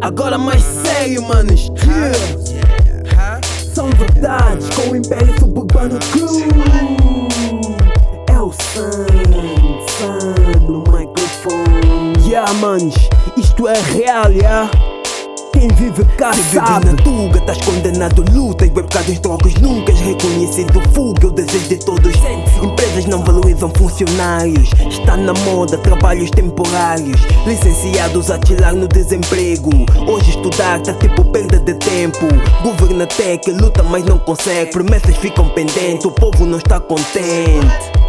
Agora 0.00 0.38
mais 0.38 0.62
sério, 0.62 1.22
manos. 1.22 1.70
Yeah. 1.86 3.40
São 3.74 3.90
verdades 3.90 4.68
com 4.70 4.92
o 4.92 4.96
Império 4.96 5.38
Suburbano 5.38 5.98
Crew. 6.10 6.26
É 8.28 8.40
o 8.40 8.50
Sun, 8.50 9.06
Sun 9.98 10.66
no 10.66 10.78
microfone. 10.78 12.26
Yeah, 12.26 12.50
manos, 12.54 12.94
isto 13.36 13.68
é 13.68 13.78
real, 13.78 14.32
yeah. 14.32 14.70
Quem 15.60 15.68
vive 15.74 16.02
cá 16.16 16.32
sabe 16.32 16.86
na 16.86 16.94
tuga, 16.94 17.38
estás 17.38 17.58
condenado 17.58 18.24
lutas 18.32 18.66
Bem 18.70 18.82
pecados, 18.82 19.18
drogas, 19.18 19.52
nunca 19.56 19.92
és 19.92 20.00
reconhecido. 20.00 20.80
Fuga, 20.94 21.26
o 21.26 21.30
desejo 21.30 21.68
de 21.68 21.76
todos. 21.76 22.14
Empresas 22.62 23.04
não 23.04 23.22
valorizam 23.22 23.70
funcionários. 23.76 24.70
Está 24.90 25.18
na 25.18 25.34
moda, 25.34 25.76
trabalhos 25.76 26.30
temporários. 26.30 27.20
Licenciados 27.46 28.30
a 28.30 28.38
tirar 28.38 28.72
no 28.72 28.88
desemprego. 28.88 29.70
Hoje 30.08 30.30
estudar 30.30 30.80
tá 30.80 30.94
tipo 30.94 31.22
perda 31.26 31.58
de 31.58 31.74
tempo. 31.74 32.26
Governa 32.62 33.06
luta 33.60 33.82
mas 33.82 34.02
não 34.06 34.18
consegue. 34.18 34.70
Promessas 34.70 35.14
ficam 35.16 35.46
pendentes, 35.50 36.06
o 36.06 36.10
povo 36.10 36.46
não 36.46 36.56
está 36.56 36.80
contente 36.80 37.99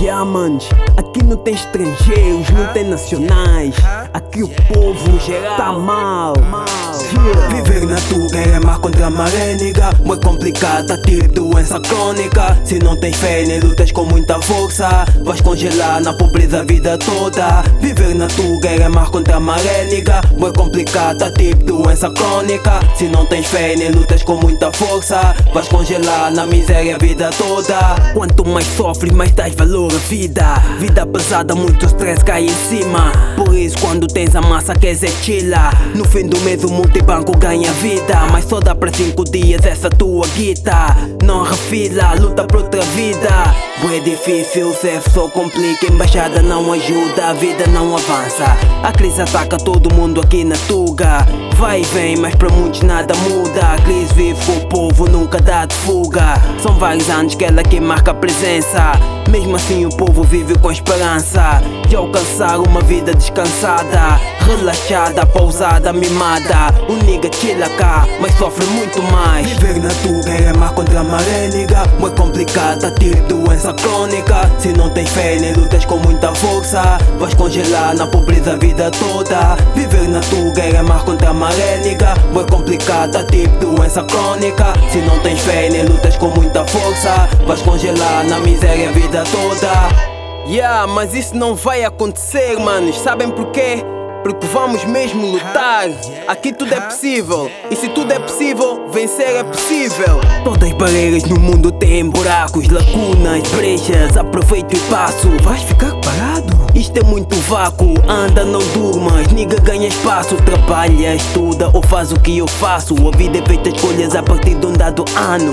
Yeah, 0.00 0.24
manos, 0.24 0.68
aqui 0.96 1.24
não 1.24 1.36
tem 1.36 1.54
estrangeiros, 1.54 2.48
não 2.50 2.72
tem 2.72 2.84
nacionais. 2.84 3.74
Aqui 4.14 4.44
o 4.44 4.48
povo 4.72 5.18
geral 5.18 5.56
tá 5.56 5.72
mal. 5.72 6.34
Yeah. 6.36 7.48
Viver 7.48 7.84
na 7.84 7.96
tuga 8.08 8.38
é 8.38 8.60
mar 8.60 8.78
contra 8.78 9.06
a 9.06 9.10
maré, 9.10 9.54
nigga 9.54 9.90
Muito 10.04 10.26
complicada, 10.26 11.00
tipo 11.02 11.28
doença 11.28 11.80
crônica. 11.80 12.56
Se 12.64 12.78
não 12.78 12.98
tens 13.00 13.16
fé 13.16 13.44
nem 13.44 13.58
lutas 13.58 13.90
com 13.90 14.04
muita 14.04 14.40
força. 14.40 15.04
Vais 15.24 15.40
congelar 15.40 16.00
na 16.00 16.12
pobreza 16.12 16.60
a 16.60 16.64
vida 16.64 16.96
toda. 16.98 17.62
Viver 17.80 18.14
na 18.14 18.28
tuga 18.28 18.68
é 18.68 18.88
mar 18.88 19.10
contra 19.10 19.36
a 19.36 19.40
maré, 19.40 19.84
nigga 19.86 20.20
Muito 20.36 20.58
complicada, 20.58 21.30
tipo 21.32 21.64
doença 21.64 22.08
crônica. 22.10 22.78
Se 22.94 23.08
não 23.08 23.26
tens 23.26 23.46
fé 23.46 23.74
nem 23.76 23.90
lutas 23.90 24.22
com 24.22 24.36
muita 24.36 24.70
força. 24.72 25.34
Vais 25.52 25.66
congelar 25.66 26.30
na 26.30 26.46
miséria 26.46 26.94
a 26.94 26.98
vida 26.98 27.30
toda. 27.36 27.96
Quanto 28.14 28.44
mais 28.46 28.66
sofres, 28.66 29.12
mais 29.12 29.32
dás 29.32 29.54
valor 29.54 29.87
a 29.94 29.98
vida. 29.98 30.44
Vida 30.78 31.06
pesada, 31.06 31.54
muito 31.54 31.86
stress 31.86 32.24
cai 32.24 32.44
em 32.44 32.54
cima. 32.68 33.12
Por 33.36 33.54
isso 33.54 33.78
quando 33.78 34.06
tens 34.06 34.34
a 34.34 34.40
massa 34.40 34.74
queres 34.74 35.02
é 35.02 35.08
chila. 35.08 35.70
No 35.94 36.04
fim 36.04 36.26
do 36.26 36.38
mês 36.40 36.64
o 36.64 36.68
multibanco 36.68 37.36
ganha 37.36 37.70
vida. 37.72 38.26
Mas 38.30 38.44
só 38.44 38.60
dá 38.60 38.74
para 38.74 38.92
cinco 38.92 39.24
dias 39.24 39.64
essa 39.64 39.90
tua 39.90 40.26
guita. 40.28 40.96
Não 41.22 41.42
refila, 41.42 42.14
luta 42.14 42.44
por 42.44 42.62
outra 42.62 42.82
vida. 42.82 43.28
É 43.94 44.00
difícil, 44.00 44.70
o 44.70 45.10
só 45.10 45.28
complica. 45.28 45.86
Embaixada 45.86 46.42
não 46.42 46.72
ajuda, 46.72 47.28
a 47.28 47.32
vida 47.32 47.66
não 47.68 47.96
avança. 47.96 48.44
A 48.82 48.92
crise 48.92 49.22
ataca 49.22 49.56
todo 49.56 49.92
mundo 49.92 50.20
aqui 50.20 50.44
na 50.44 50.56
Tuga. 50.68 51.26
Vai 51.56 51.80
e 51.80 51.84
vem, 51.84 52.16
mas 52.16 52.34
para 52.34 52.48
muitos 52.50 52.82
nada 52.82 53.14
muda. 53.16 53.74
A 53.74 53.78
crise 53.82 54.12
vive 54.14 54.38
com 54.46 54.56
o 54.58 54.68
povo, 54.68 55.08
nunca 55.08 55.40
dá 55.40 55.66
de 55.66 55.74
fuga. 55.74 56.34
São 56.62 56.78
vários 56.78 57.08
anos 57.08 57.34
que 57.34 57.44
ela 57.44 57.60
aqui 57.60 57.80
marca 57.80 58.10
a 58.10 58.14
presença 58.14 58.92
mesmo 59.28 59.56
assim 59.56 59.84
o 59.84 59.90
povo 59.90 60.22
vive 60.22 60.58
com 60.58 60.72
esperança 60.72 61.60
De 61.88 61.94
alcançar 61.94 62.58
uma 62.60 62.80
vida 62.80 63.14
descansada 63.14 64.37
Relaxada, 64.48 65.26
pausada, 65.26 65.92
mimada. 65.92 66.72
O 66.88 66.94
nigga 67.04 67.28
chila 67.30 67.68
cá, 67.76 68.06
mas 68.18 68.32
sofre 68.38 68.64
muito 68.64 69.02
mais. 69.02 69.46
Viver 69.46 69.78
na 69.78 69.90
tuga 69.90 70.30
é 70.30 70.52
mar 70.54 70.72
contra 70.72 71.00
a 71.00 71.04
maré, 71.04 71.48
nigga. 71.52 71.84
Muito 72.00 72.20
complicada, 72.20 72.90
tipo 72.92 73.22
doença 73.24 73.74
crônica. 73.74 74.50
Se 74.58 74.72
não 74.72 74.88
tens 74.88 75.10
fé 75.10 75.36
nem 75.38 75.52
lutas 75.52 75.84
com 75.84 75.98
muita 75.98 76.34
força. 76.34 76.80
Vais 77.18 77.34
congelar 77.34 77.94
na 77.94 78.06
pobreza 78.06 78.54
a 78.54 78.56
vida 78.56 78.90
toda. 78.92 79.54
Viver 79.74 80.08
na 80.08 80.20
tuga 80.20 80.62
é 80.62 80.80
mar 80.80 81.04
contra 81.04 81.28
a 81.28 81.34
maré, 81.34 81.76
nigga. 81.84 82.14
Muito 82.32 82.50
complicada, 82.50 83.24
tipo 83.24 83.54
doença 83.58 84.02
crônica. 84.04 84.64
Se 84.90 84.98
não 85.02 85.18
tens 85.18 85.40
fé 85.40 85.68
nem 85.68 85.84
lutas 85.84 86.16
com 86.16 86.28
muita 86.28 86.64
força. 86.64 87.28
Vais 87.46 87.60
congelar 87.60 88.24
na 88.24 88.38
miséria 88.40 88.88
a 88.88 88.92
vida 88.92 89.24
toda. 89.24 90.48
Yeah, 90.50 90.86
mas 90.86 91.12
isso 91.12 91.36
não 91.36 91.54
vai 91.54 91.84
acontecer, 91.84 92.58
manos. 92.58 92.98
Sabem 92.98 93.30
porquê? 93.30 93.84
Porque 94.22 94.46
vamos 94.48 94.84
mesmo 94.84 95.26
lutar. 95.26 95.88
Aqui 96.26 96.52
tudo 96.52 96.74
é 96.74 96.80
possível. 96.80 97.50
E 97.70 97.76
se 97.76 97.88
tudo 97.88 98.12
é 98.12 98.18
possível, 98.18 98.88
vencer 98.90 99.36
é 99.36 99.44
possível. 99.44 100.20
Todas 100.44 100.70
as 100.70 100.74
barreiras 100.76 101.24
no 101.24 101.38
mundo 101.38 101.70
têm 101.72 102.08
buracos, 102.08 102.68
lacunas, 102.68 103.48
brechas. 103.48 104.16
Aproveito 104.16 104.74
e 104.74 104.80
passo. 104.90 105.28
Vais 105.42 105.62
ficar 105.62 105.94
parado? 106.00 106.57
Isto 106.74 106.98
é 106.98 107.02
muito 107.02 107.34
vácuo, 107.48 107.94
anda, 108.08 108.44
não 108.44 108.60
durmas, 108.72 109.26
nigga 109.28 109.60
ganha 109.60 109.88
espaço, 109.88 110.36
trabalha, 110.36 111.14
estuda 111.14 111.70
ou 111.72 111.82
faz 111.82 112.12
o 112.12 112.20
que 112.20 112.38
eu 112.38 112.46
faço. 112.46 112.94
A 113.06 113.16
vida 113.16 113.38
é 113.38 113.46
feita 113.46 113.70
escolhas 113.70 114.14
a 114.14 114.22
partir 114.22 114.54
de 114.54 114.66
um 114.66 114.72
dado 114.72 115.04
ano. 115.16 115.52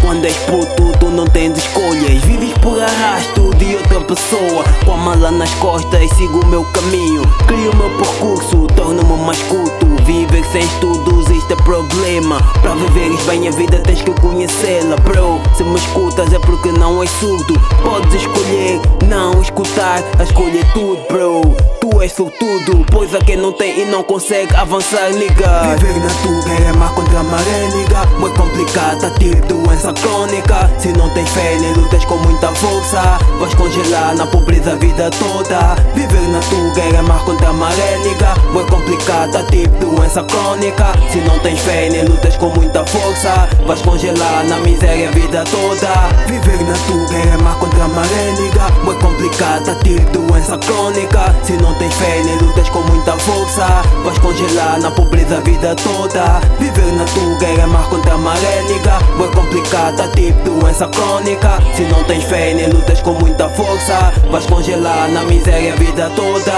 Quando 0.00 0.24
és 0.24 0.36
puto, 0.38 0.98
tu 0.98 1.06
não 1.10 1.26
tens 1.26 1.58
escolhas, 1.58 2.22
vives 2.24 2.52
por 2.58 2.80
arrasto 2.80 3.50
de 3.56 3.76
outra 3.76 4.00
pessoa. 4.00 4.64
Com 4.84 4.92
a 4.92 4.96
mala 4.96 5.30
nas 5.30 5.52
costas, 5.54 6.10
sigo 6.16 6.40
o 6.40 6.46
meu 6.46 6.64
caminho, 6.72 7.22
crio 7.46 7.70
o 7.70 7.76
meu 7.76 7.90
percurso, 7.98 8.66
torno-me 8.74 9.24
mais 9.24 9.40
culto. 9.42 9.86
Viver 10.04 10.44
sem 10.50 10.62
estudos, 10.62 11.30
isto 11.30 11.52
é 11.52 11.56
problema. 11.56 12.40
Para 12.60 12.74
viveres 12.74 13.22
bem 13.24 13.46
a 13.46 13.52
vida, 13.52 13.78
tens 13.78 14.02
que 14.02 14.10
conhecê-la, 14.20 14.96
bro. 14.96 15.40
Se 15.56 15.62
me 15.62 15.76
escutas 15.76 16.32
é 16.32 16.38
porque 16.40 16.72
não 16.72 17.02
és 17.02 17.10
surdo. 17.10 17.54
Podes 17.84 18.14
escolher 18.14 18.80
não 19.08 19.21
escutar, 19.52 20.02
a 20.18 20.22
escolha 20.22 20.60
é 20.60 20.64
tudo, 20.72 21.02
bro. 21.08 21.42
Tu 21.80 22.02
és 22.02 22.12
sortudo, 22.12 22.86
pois 22.90 23.14
a 23.14 23.18
quem 23.20 23.36
não 23.36 23.52
tem 23.52 23.80
e 23.80 23.84
não 23.84 24.02
consegue 24.02 24.54
avançar, 24.56 25.10
nigga. 25.12 25.76
Viver 25.76 26.00
na 26.00 26.08
tuga 26.22 26.52
é 26.52 26.72
mar 26.72 26.94
maré, 27.22 27.68
nigga. 27.74 28.06
Muito 28.18 28.40
complicada, 28.40 29.10
tipo 29.18 29.46
doença 29.46 29.92
crônica. 29.92 30.70
Se 30.78 30.92
não 30.92 31.08
tens 31.10 31.28
fé 31.30 31.56
lutas 31.76 32.04
com 32.04 32.16
muita 32.16 32.48
força, 32.54 33.18
vais 33.38 33.54
congelar 33.54 34.14
na 34.14 34.26
pobreza 34.26 34.72
a 34.72 34.76
vida 34.76 35.10
toda. 35.10 35.74
Viver 35.94 36.28
na 36.28 36.40
tuga 36.40 36.82
é 36.82 37.02
mar 37.02 37.24
contra 37.24 37.48
a 37.48 37.52
maré, 37.52 37.98
nigga. 37.98 38.34
Muito 38.52 38.70
complicada, 38.70 39.42
tipo 39.44 39.86
doença 39.86 40.22
crônica. 40.24 40.86
Se 41.10 41.18
não 41.18 41.38
tens 41.40 41.60
fé 41.60 41.88
lutas 42.08 42.36
com 42.36 42.48
muita 42.50 42.84
força, 42.86 43.48
vais 43.66 43.80
congelar 43.82 44.44
na 44.44 44.58
miséria 44.58 45.08
a 45.08 45.12
vida 45.12 45.44
toda. 45.44 45.88
Viver 46.26 46.62
na 46.64 46.74
tuga 46.86 47.16
é 47.16 47.42
mar 47.42 47.56
contra 47.56 47.84
a 47.84 47.88
maré, 47.88 48.32
nigga. 48.38 48.68
Muito 48.84 49.00
complicada, 49.00 49.74
tipo 49.82 50.18
doença 50.18 50.58
crônica. 50.58 51.34
Se 51.44 51.52
não 51.54 51.74
tens 51.74 51.94
fé 51.94 52.22
lutas 52.40 52.68
com 52.68 52.80
muita 52.80 53.12
força, 53.18 53.66
vais 54.04 54.18
congelar 54.18 54.80
na 54.80 54.90
pobreza 54.90 55.38
a 55.38 55.40
vida 55.40 55.74
toda. 55.76 56.40
Viver 56.58 56.92
na 56.92 57.04
tuga 57.14 57.46
é 57.46 57.66
mar 57.66 57.88
contra 57.88 58.14
a 58.14 58.18
maré, 58.18 58.62
nigga. 58.62 58.98
Muito 59.16 59.36
complicada, 59.36 60.08
tipo 60.08 60.50
doença 60.50 60.88
crônica. 60.88 61.58
Se 61.74 61.82
não 61.82 62.02
tens 62.04 62.24
fé 62.24 62.54
nem 62.54 62.68
lutas 62.68 63.00
com 63.00 63.12
muita 63.12 63.48
força, 63.50 64.12
vais 64.30 64.46
congelar 64.46 65.08
na 65.08 65.22
miséria 65.22 65.72
a 65.72 65.76
vida 65.76 66.10
toda. 66.16 66.52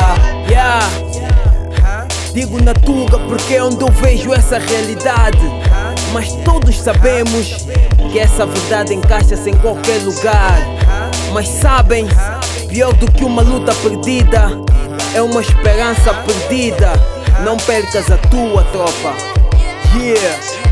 Yeah. 0.48 0.88
Digo 2.32 2.60
na 2.62 2.74
tuga 2.74 3.18
porque 3.20 3.54
é 3.54 3.64
onde 3.64 3.82
eu 3.82 3.90
vejo 3.92 4.32
essa 4.32 4.58
realidade. 4.58 5.38
Mas 6.12 6.32
todos 6.44 6.80
sabemos 6.80 7.66
que 8.10 8.18
essa 8.18 8.46
verdade 8.46 8.94
encaixa-se 8.94 9.50
em 9.50 9.56
qualquer 9.56 9.98
lugar. 10.02 10.58
Mas 11.32 11.48
sabem, 11.48 12.06
pior 12.68 12.92
do 12.94 13.10
que 13.10 13.24
uma 13.24 13.42
luta 13.42 13.74
perdida 13.74 14.50
é 15.14 15.22
uma 15.22 15.40
esperança 15.40 16.14
perdida. 16.14 16.92
Não 17.44 17.56
percas 17.56 18.10
a 18.10 18.16
tua 18.16 18.62
tropa. 18.64 19.33
Yeah. 19.96 20.63